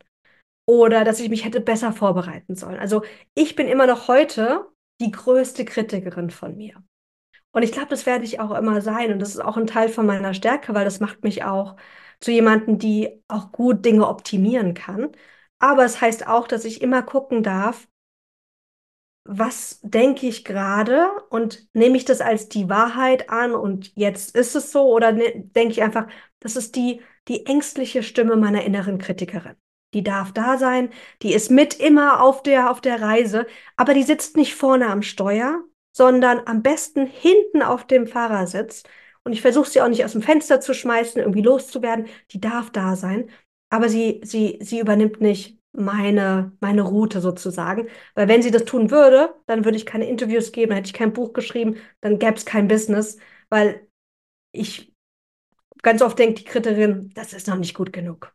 [0.66, 2.78] Oder dass ich mich hätte besser vorbereiten sollen.
[2.78, 3.02] Also
[3.34, 4.66] ich bin immer noch heute
[5.00, 6.82] die größte Kritikerin von mir.
[7.52, 9.12] Und ich glaube, das werde ich auch immer sein.
[9.12, 11.76] Und das ist auch ein Teil von meiner Stärke, weil das macht mich auch
[12.20, 15.10] zu jemandem, die auch gut Dinge optimieren kann.
[15.58, 17.88] Aber es heißt auch, dass ich immer gucken darf,
[19.24, 24.56] was denke ich gerade und nehme ich das als die Wahrheit an und jetzt ist
[24.56, 26.08] es so oder ne, denke ich einfach,
[26.42, 29.56] das ist die, die ängstliche Stimme meiner inneren Kritikerin.
[29.94, 30.90] Die darf da sein,
[31.22, 35.02] die ist mit immer auf der, auf der Reise, aber die sitzt nicht vorne am
[35.02, 38.84] Steuer, sondern am besten hinten auf dem Fahrersitz.
[39.24, 42.06] Und ich versuche sie auch nicht aus dem Fenster zu schmeißen, irgendwie loszuwerden.
[42.30, 43.30] Die darf da sein,
[43.70, 47.88] aber sie, sie, sie übernimmt nicht meine, meine Route sozusagen.
[48.14, 50.94] Weil wenn sie das tun würde, dann würde ich keine Interviews geben, dann hätte ich
[50.94, 53.86] kein Buch geschrieben, dann gäbe es kein Business, weil
[54.52, 54.91] ich
[55.82, 58.32] ganz oft denke, die Kritikerin, das ist noch nicht gut genug.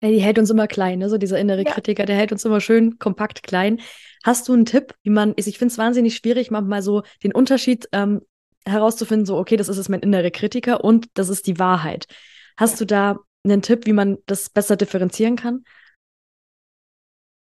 [0.00, 1.08] Ja, die hält uns immer klein, ne?
[1.08, 1.72] so dieser innere ja.
[1.72, 3.80] Kritiker, der hält uns immer schön kompakt klein.
[4.24, 5.48] Hast du einen Tipp, wie man ist?
[5.48, 8.22] Ich finde es wahnsinnig schwierig, manchmal so den Unterschied ähm,
[8.64, 12.06] herauszufinden, so, okay, das ist jetzt mein innerer Kritiker und das ist die Wahrheit.
[12.56, 12.78] Hast ja.
[12.78, 15.64] du da einen Tipp, wie man das besser differenzieren kann?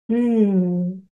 [0.08, 1.07] Hm.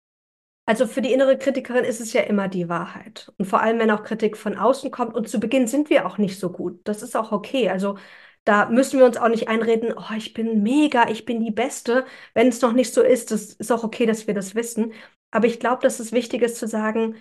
[0.66, 3.32] Also für die innere Kritikerin ist es ja immer die Wahrheit.
[3.38, 5.14] Und vor allem, wenn auch Kritik von außen kommt.
[5.16, 6.80] Und zu Beginn sind wir auch nicht so gut.
[6.86, 7.70] Das ist auch okay.
[7.70, 7.98] Also
[8.46, 12.06] da müssen wir uns auch nicht einreden, oh, ich bin mega, ich bin die Beste.
[12.34, 14.94] Wenn es noch nicht so ist, das ist auch okay, dass wir das wissen.
[15.32, 17.16] Aber ich glaube, dass es wichtig ist zu sagen,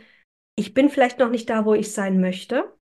[0.56, 2.72] ich bin vielleicht noch nicht da, wo ich sein möchte,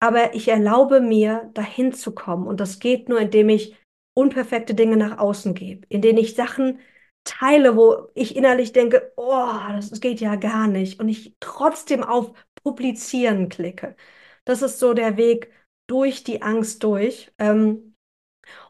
[0.00, 2.46] aber ich erlaube mir, dahin zu kommen.
[2.46, 3.76] Und das geht nur, indem ich
[4.14, 6.80] unperfekte Dinge nach außen gebe, indem ich Sachen
[7.24, 11.00] teile, wo ich innerlich denke, oh, das geht ja gar nicht.
[11.00, 12.32] Und ich trotzdem auf
[12.62, 13.96] Publizieren klicke.
[14.44, 15.50] Das ist so der Weg
[15.88, 17.32] durch die Angst durch.
[17.38, 17.94] Ähm,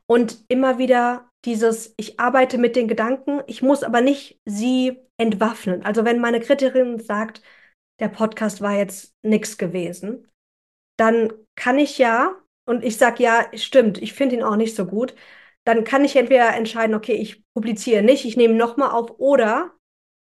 [0.07, 5.85] und immer wieder dieses, ich arbeite mit den Gedanken, ich muss aber nicht sie entwaffnen.
[5.85, 7.43] Also wenn meine Kritikerin sagt,
[8.01, 10.29] der Podcast war jetzt nichts gewesen,
[10.99, 12.37] dann kann ich ja,
[12.67, 15.15] und ich sage ja, stimmt, ich finde ihn auch nicht so gut,
[15.65, 19.73] dann kann ich entweder entscheiden, okay, ich publiziere nicht, ich nehme nochmal auf, oder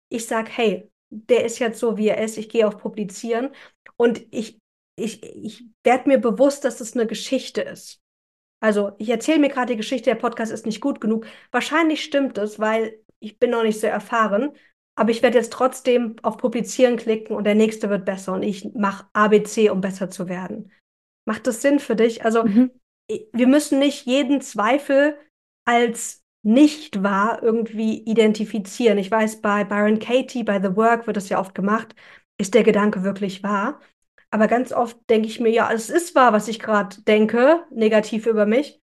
[0.10, 3.50] ich sage, hey, der ist jetzt so, wie er ist, ich gehe auf Publizieren
[3.98, 4.60] und ich,
[4.96, 8.02] ich, ich werde mir bewusst, dass es eine Geschichte ist.
[8.60, 11.26] Also ich erzähle mir gerade die Geschichte, der Podcast ist nicht gut genug.
[11.52, 14.52] Wahrscheinlich stimmt es, weil ich bin noch nicht so erfahren,
[14.96, 18.74] aber ich werde jetzt trotzdem auf Publizieren klicken und der nächste wird besser und ich
[18.74, 20.72] mache ABC, um besser zu werden.
[21.26, 22.26] Macht das Sinn für dich?
[22.26, 22.72] Also mhm
[23.08, 25.18] wir müssen nicht jeden Zweifel
[25.66, 28.98] als nicht wahr irgendwie identifizieren.
[28.98, 31.96] Ich weiß, bei Byron Katie, bei The Work wird das ja oft gemacht.
[32.38, 33.80] Ist der Gedanke wirklich wahr?
[34.30, 38.26] Aber ganz oft denke ich mir, ja, es ist wahr, was ich gerade denke, negativ
[38.26, 38.82] über mich.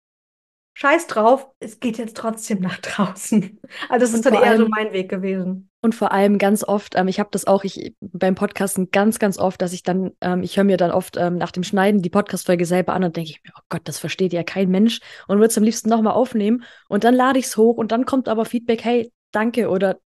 [0.74, 3.60] Scheiß drauf, es geht jetzt trotzdem nach draußen.
[3.88, 5.67] Also das ist dann eher so mein Weg gewesen.
[5.80, 9.38] Und vor allem ganz oft, ähm, ich habe das auch ich, beim Podcasten ganz, ganz
[9.38, 12.10] oft, dass ich dann, ähm, ich höre mir dann oft ähm, nach dem Schneiden die
[12.10, 15.38] Podcast-Folge selber an und denke ich mir, oh Gott, das versteht ja kein Mensch und
[15.38, 16.64] würde es am liebsten nochmal aufnehmen.
[16.88, 19.98] Und dann lade ich es hoch und dann kommt aber Feedback, hey, danke oder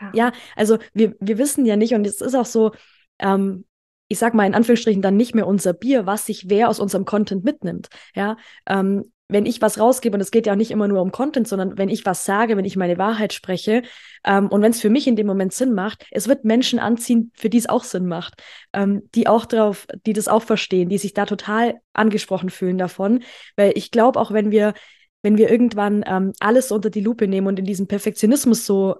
[0.00, 2.72] ja, ja also wir, wir wissen ja nicht und es ist auch so,
[3.20, 3.64] ähm,
[4.08, 7.04] ich sag mal in Anführungsstrichen dann nicht mehr unser Bier, was sich wer aus unserem
[7.04, 7.88] Content mitnimmt.
[8.14, 11.10] Ja, ähm, wenn ich was rausgebe, und es geht ja auch nicht immer nur um
[11.10, 13.82] Content, sondern wenn ich was sage, wenn ich meine Wahrheit spreche,
[14.24, 17.32] ähm, und wenn es für mich in dem Moment Sinn macht, es wird Menschen anziehen,
[17.34, 20.98] für die es auch Sinn macht, ähm, die auch drauf, die das auch verstehen, die
[20.98, 23.22] sich da total angesprochen fühlen davon.
[23.56, 24.74] Weil ich glaube, auch wenn wir,
[25.22, 28.96] wenn wir irgendwann ähm, alles unter die Lupe nehmen und in diesem Perfektionismus so,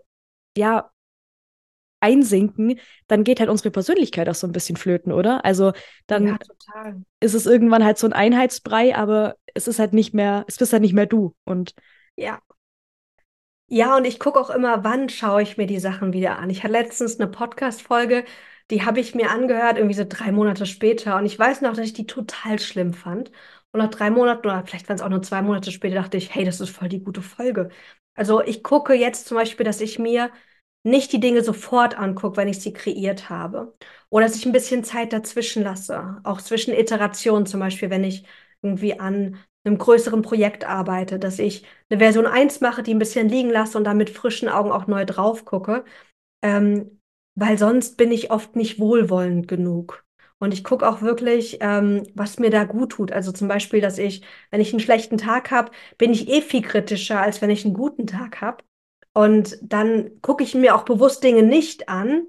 [0.57, 0.91] ja,
[2.01, 5.45] einsinken, dann geht halt unsere Persönlichkeit auch so ein bisschen flöten, oder?
[5.45, 5.73] Also
[6.07, 6.39] dann ja,
[7.21, 10.73] ist es irgendwann halt so ein Einheitsbrei, aber es ist halt nicht mehr, es bist
[10.73, 11.35] halt nicht mehr du.
[11.45, 11.75] Und
[12.17, 12.41] ja.
[13.69, 16.51] Ja, und ich gucke auch immer, wann schaue ich mir die Sachen wieder an.
[16.51, 18.25] Ich hatte letztens eine Podcast-Folge,
[18.71, 21.17] die habe ich mir angehört, irgendwie so drei Monate später.
[21.17, 23.33] Und ich weiß noch, dass ich die total schlimm fand.
[23.73, 26.33] Und nach drei Monaten oder vielleicht waren es auch nur zwei Monate später, dachte ich,
[26.35, 27.69] hey, das ist voll die gute Folge.
[28.15, 30.31] Also ich gucke jetzt zum Beispiel, dass ich mir
[30.87, 33.75] nicht die Dinge sofort angucke, wenn ich sie kreiert habe.
[34.09, 36.19] Oder dass ich ein bisschen Zeit dazwischen lasse.
[36.25, 38.25] Auch zwischen Iterationen zum Beispiel, wenn ich
[38.63, 43.29] irgendwie an einem größeren Projekt arbeite, dass ich eine Version 1 mache, die ein bisschen
[43.29, 45.85] liegen lasse und dann mit frischen Augen auch neu drauf gucke.
[46.43, 47.01] Ähm,
[47.35, 50.05] weil sonst bin ich oft nicht wohlwollend genug.
[50.39, 53.13] Und ich gucke auch wirklich, ähm, was mir da gut tut.
[53.13, 56.63] Also zum Beispiel, dass ich, wenn ich einen schlechten Tag habe, bin ich eh viel
[56.63, 58.63] kritischer, als wenn ich einen guten Tag habe.
[59.17, 62.27] Und dann gucke ich mir auch bewusst Dinge nicht an,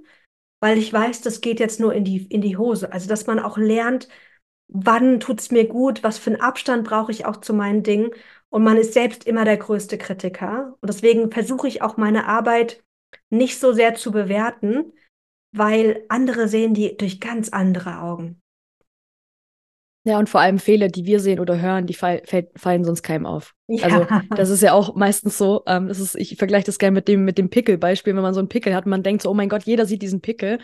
[0.62, 2.94] weil ich weiß, das geht jetzt nur in die, in die Hose.
[2.94, 4.08] Also, dass man auch lernt,
[4.70, 8.12] wann tut es mir gut, was für einen Abstand brauche ich auch zu meinen Dingen.
[8.48, 10.78] Und man ist selbst immer der größte Kritiker.
[10.80, 12.82] Und deswegen versuche ich auch meine Arbeit
[13.30, 14.94] nicht so sehr zu bewerten,
[15.54, 18.40] weil andere sehen die durch ganz andere Augen.
[20.08, 23.04] Ja, und vor allem Fehler, die wir sehen oder hören, die fall, fall, fallen sonst
[23.04, 23.54] keinem auf.
[23.68, 23.84] Ja.
[23.84, 27.10] Also das ist ja auch meistens so, ähm, das ist, ich vergleiche das gerne mit
[27.10, 29.50] dem, mit dem Pickel-Beispiel, wenn man so einen Pickel hat, man denkt so, oh mein
[29.50, 30.60] Gott, jeder sieht diesen Pickel.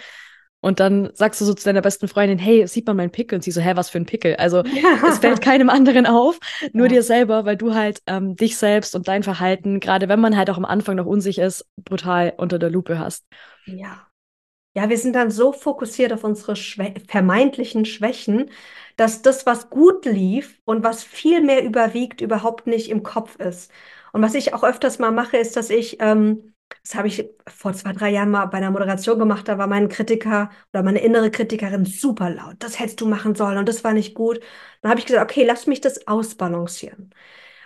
[0.62, 3.36] Und dann sagst du so zu deiner besten Freundin, hey, sieht man meinen Pickel?
[3.36, 4.38] Und sie so, hä, was für ein Pickel?
[4.38, 5.10] Also ja.
[5.10, 6.40] es fällt keinem anderen auf,
[6.72, 6.94] nur ja.
[6.94, 10.50] dir selber, weil du halt ähm, dich selbst und dein Verhalten, gerade wenn man halt
[10.50, 13.26] auch am Anfang noch unsicher ist, brutal unter der Lupe hast.
[13.66, 14.08] Ja.
[14.76, 18.50] Ja, wir sind dann so fokussiert auf unsere Schwä vermeintlichen Schwächen,
[18.96, 23.72] dass das, was gut lief und was viel mehr überwiegt, überhaupt nicht im Kopf ist.
[24.14, 27.74] Und was ich auch öfters mal mache, ist, dass ich, ähm, das habe ich vor
[27.74, 31.30] zwei, drei Jahren mal bei einer Moderation gemacht, da war mein Kritiker oder meine innere
[31.30, 32.56] Kritikerin super laut.
[32.60, 34.40] Das hättest du machen sollen und das war nicht gut.
[34.82, 37.12] Dann habe ich gesagt, okay, lass mich das ausbalancieren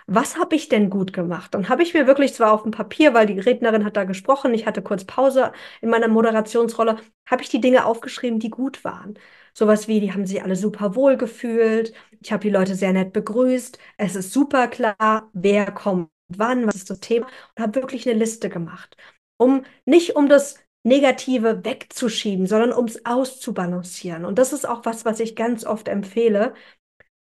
[0.08, 1.54] was habe ich denn gut gemacht?
[1.54, 4.54] Dann habe ich mir wirklich zwar auf dem Papier, weil die Rednerin hat da gesprochen,
[4.54, 6.96] ich hatte kurz Pause in meiner Moderationsrolle,
[7.28, 9.18] habe ich die Dinge aufgeschrieben, die gut waren.
[9.54, 13.12] Sowas wie, die haben sich alle super wohl gefühlt, ich habe die Leute sehr nett
[13.12, 18.08] begrüßt, es ist super klar, wer kommt wann, was ist das Thema und habe wirklich
[18.08, 18.96] eine Liste gemacht.
[19.38, 24.24] Um nicht um das Negative wegzuschieben, sondern um es auszubalancieren.
[24.24, 26.54] Und das ist auch was, was ich ganz oft empfehle,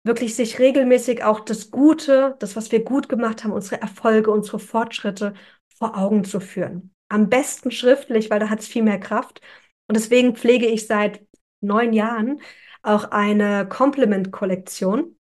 [0.05, 4.59] wirklich sich regelmäßig auch das Gute, das, was wir gut gemacht haben, unsere Erfolge, unsere
[4.59, 5.35] Fortschritte
[5.79, 6.95] vor Augen zu führen.
[7.09, 9.41] Am besten schriftlich, weil da hat es viel mehr Kraft.
[9.89, 11.27] Und deswegen pflege ich seit
[11.61, 12.41] neun Jahren
[12.83, 15.17] auch eine Compliment-Kollektion,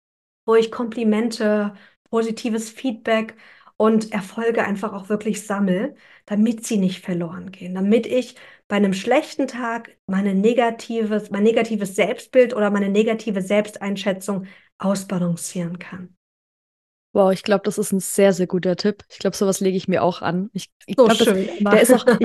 [0.45, 1.73] wo ich Komplimente,
[2.09, 3.35] positives Feedback
[3.77, 8.35] und Erfolge einfach auch wirklich sammle, damit sie nicht verloren gehen, damit ich
[8.67, 14.47] bei einem schlechten Tag meine negatives, mein negatives Selbstbild oder meine negative Selbsteinschätzung
[14.77, 16.15] ausbalancieren kann.
[17.15, 19.03] Wow, ich glaube, das ist ein sehr, sehr guter Tipp.
[19.11, 20.49] Ich glaube, sowas lege ich mir auch an.
[20.51, 21.19] Ich, ich so glaub,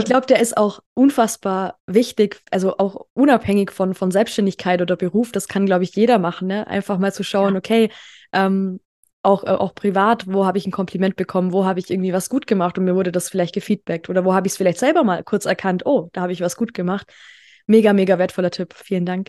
[0.05, 5.31] glaube, der ist auch unfassbar wichtig, also auch unabhängig von, von Selbstständigkeit oder Beruf.
[5.31, 6.66] Das kann, glaube ich, jeder machen, ne?
[6.66, 7.59] Einfach mal zu schauen, ja.
[7.59, 7.90] okay,
[8.33, 8.81] ähm,
[9.29, 12.29] auch, äh, auch privat, wo habe ich ein Kompliment bekommen, wo habe ich irgendwie was
[12.29, 15.05] gut gemacht und mir wurde das vielleicht gefeedbackt oder wo habe ich es vielleicht selber
[15.05, 17.12] mal kurz erkannt, oh, da habe ich was gut gemacht.
[17.67, 18.75] Mega, mega wertvoller Tipp.
[18.75, 19.29] Vielen Dank.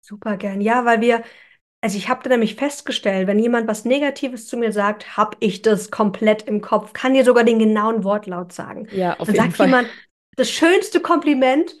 [0.00, 0.60] Super gern.
[0.60, 1.22] Ja, weil wir
[1.82, 5.90] also ich habe nämlich festgestellt, wenn jemand was Negatives zu mir sagt, habe ich das
[5.92, 8.88] komplett im Kopf, kann dir sogar den genauen Wortlaut sagen.
[8.90, 9.66] Ja, auf Dann jeden sagt Fall.
[9.66, 9.88] jemand,
[10.36, 11.76] das schönste Kompliment,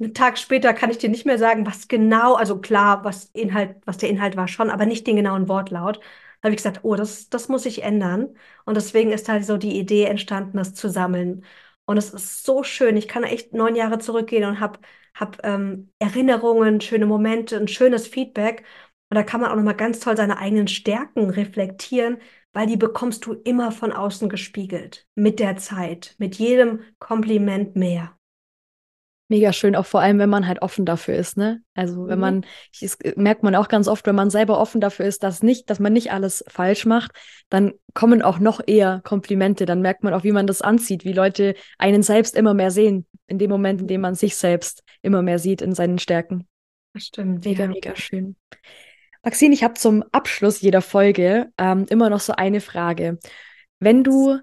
[0.00, 3.76] einen Tag später kann ich dir nicht mehr sagen, was genau, also klar, was Inhalt,
[3.84, 6.00] was der Inhalt war schon, aber nicht den genauen Wortlaut.
[6.42, 8.36] Habe ich gesagt, oh, das, das muss ich ändern.
[8.64, 11.44] Und deswegen ist halt so die Idee entstanden, das zu sammeln.
[11.86, 12.96] Und es ist so schön.
[12.96, 14.78] Ich kann echt neun Jahre zurückgehen und habe
[15.14, 18.64] hab, ähm, Erinnerungen, schöne Momente, ein schönes Feedback.
[19.10, 22.18] Und da kann man auch nochmal ganz toll seine eigenen Stärken reflektieren,
[22.52, 25.06] weil die bekommst du immer von außen gespiegelt.
[25.14, 28.17] Mit der Zeit, mit jedem Kompliment mehr.
[29.30, 31.60] Mega schön, auch vor allem, wenn man halt offen dafür ist, ne?
[31.74, 32.20] Also wenn mhm.
[32.20, 32.46] man,
[32.80, 35.80] das merkt man auch ganz oft, wenn man selber offen dafür ist, dass nicht, dass
[35.80, 37.12] man nicht alles falsch macht,
[37.50, 39.66] dann kommen auch noch eher Komplimente.
[39.66, 43.06] Dann merkt man auch, wie man das anzieht, wie Leute einen selbst immer mehr sehen,
[43.26, 46.48] in dem Moment, in dem man sich selbst immer mehr sieht in seinen Stärken.
[46.94, 47.44] Das stimmt.
[47.44, 47.70] Mega, ja.
[47.70, 48.36] mega schön.
[49.22, 53.18] Maxine, ich habe zum Abschluss jeder Folge ähm, immer noch so eine Frage.
[53.78, 54.38] Wenn du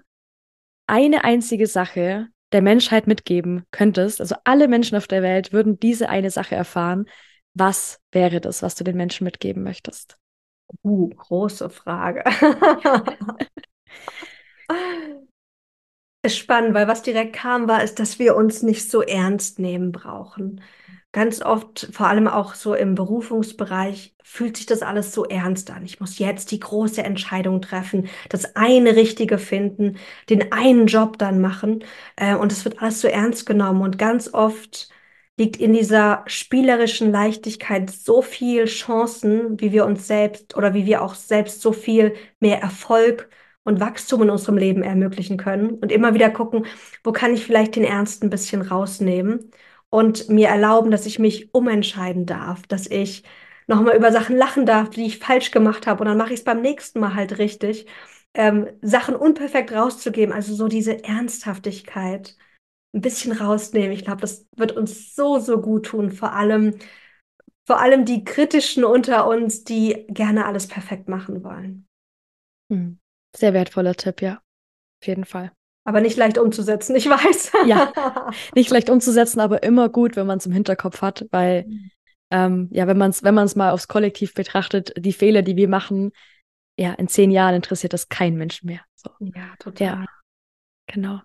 [0.86, 6.08] eine einzige Sache der Menschheit mitgeben könntest, also alle Menschen auf der Welt würden diese
[6.08, 7.06] eine Sache erfahren,
[7.54, 10.16] was wäre das, was du den Menschen mitgeben möchtest?
[10.82, 12.24] Uh, große Frage.
[16.22, 19.92] ist spannend, weil was direkt kam, war, ist, dass wir uns nicht so ernst nehmen
[19.92, 20.60] brauchen.
[21.16, 25.82] Ganz oft, vor allem auch so im Berufungsbereich, fühlt sich das alles so ernst an.
[25.82, 29.96] Ich muss jetzt die große Entscheidung treffen, das eine Richtige finden,
[30.28, 31.84] den einen Job dann machen.
[32.16, 33.80] Äh, und es wird alles so ernst genommen.
[33.80, 34.90] Und ganz oft
[35.38, 41.00] liegt in dieser spielerischen Leichtigkeit so viel Chancen, wie wir uns selbst oder wie wir
[41.00, 43.30] auch selbst so viel mehr Erfolg
[43.64, 45.70] und Wachstum in unserem Leben ermöglichen können.
[45.70, 46.66] Und immer wieder gucken,
[47.02, 49.50] wo kann ich vielleicht den Ernst ein bisschen rausnehmen
[49.96, 53.22] und mir erlauben, dass ich mich umentscheiden darf, dass ich
[53.66, 56.44] nochmal über Sachen lachen darf, die ich falsch gemacht habe und dann mache ich es
[56.44, 57.86] beim nächsten Mal halt richtig.
[58.34, 62.36] Ähm, Sachen unperfekt rauszugeben, also so diese Ernsthaftigkeit
[62.94, 63.92] ein bisschen rausnehmen.
[63.92, 66.74] Ich glaube, das wird uns so, so gut tun, vor allem,
[67.64, 71.88] vor allem die Kritischen unter uns, die gerne alles perfekt machen wollen.
[72.70, 72.98] Hm.
[73.34, 74.42] Sehr wertvoller Tipp, ja.
[75.00, 75.55] Auf jeden Fall.
[75.86, 77.52] Aber nicht leicht umzusetzen, ich weiß.
[77.66, 77.92] ja,
[78.54, 81.90] nicht leicht umzusetzen, aber immer gut, wenn man es im Hinterkopf hat, weil mhm.
[82.30, 85.68] ähm, ja, wenn man es wenn man's mal aufs Kollektiv betrachtet, die Fehler, die wir
[85.68, 86.10] machen,
[86.78, 88.80] ja, in zehn Jahren interessiert das kein Menschen mehr.
[88.96, 89.10] So.
[89.20, 89.86] Ja, total.
[89.86, 90.04] Ja,
[90.86, 91.20] genau.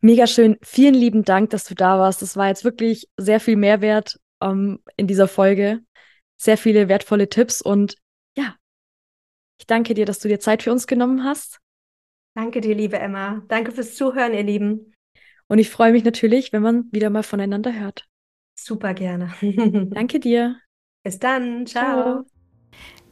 [0.00, 0.56] Mega schön.
[0.62, 2.22] Vielen lieben Dank, dass du da warst.
[2.22, 5.80] Das war jetzt wirklich sehr viel Mehrwert ähm, in dieser Folge.
[6.40, 7.96] Sehr viele wertvolle Tipps und
[8.36, 8.54] ja,
[9.58, 11.58] ich danke dir, dass du dir Zeit für uns genommen hast.
[12.40, 13.42] Danke dir, liebe Emma.
[13.48, 14.94] Danke fürs Zuhören, ihr Lieben.
[15.48, 18.08] Und ich freue mich natürlich, wenn man wieder mal voneinander hört.
[18.58, 19.34] Super gerne.
[19.90, 20.56] Danke dir.
[21.04, 21.66] Bis dann.
[21.66, 22.24] Ciao.
[22.24, 22.24] Ciao.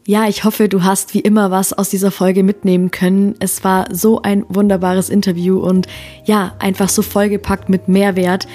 [0.07, 3.35] Ja, ich hoffe, du hast wie immer was aus dieser Folge mitnehmen können.
[3.39, 5.89] Es war so ein wunderbares Interview und
[6.25, 8.49] ja, einfach so vollgepackt mit Mehrwert.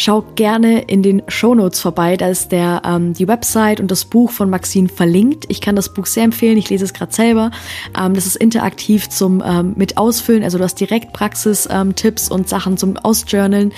[0.00, 2.16] Schau gerne in den Shownotes vorbei.
[2.16, 5.46] Da ist der, ähm, die Website und das Buch von Maxine verlinkt.
[5.48, 6.56] Ich kann das Buch sehr empfehlen.
[6.56, 7.50] Ich lese es gerade selber.
[8.00, 10.44] Ähm, das ist interaktiv zum ähm, mit Ausfüllen.
[10.44, 13.72] Also du hast direkt Praxis-Tipps ähm, und Sachen zum Ausjournalen.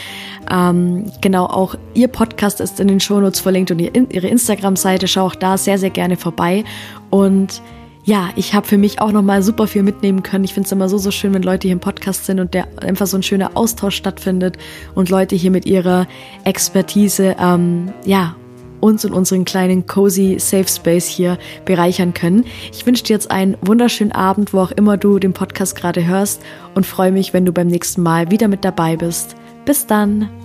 [0.51, 5.09] Ähm, genau, auch ihr Podcast ist in den Shownotes verlinkt und ihre Instagram-Seite.
[5.09, 6.65] Schau auch da sehr, sehr gerne vorbei.
[7.09, 7.63] Und
[8.11, 10.43] ja, ich habe für mich auch nochmal super viel mitnehmen können.
[10.43, 12.67] Ich finde es immer so, so schön, wenn Leute hier im Podcast sind und der
[12.83, 14.59] einfach so ein schöner Austausch stattfindet
[14.97, 16.09] und Leute hier mit ihrer
[16.43, 18.35] Expertise, ähm, ja,
[18.81, 22.47] uns und unseren kleinen cozy Safe Space hier bereichern können.
[22.73, 26.43] Ich wünsche dir jetzt einen wunderschönen Abend, wo auch immer du den Podcast gerade hörst
[26.75, 29.37] und freue mich, wenn du beim nächsten Mal wieder mit dabei bist.
[29.65, 30.40] Bis dann!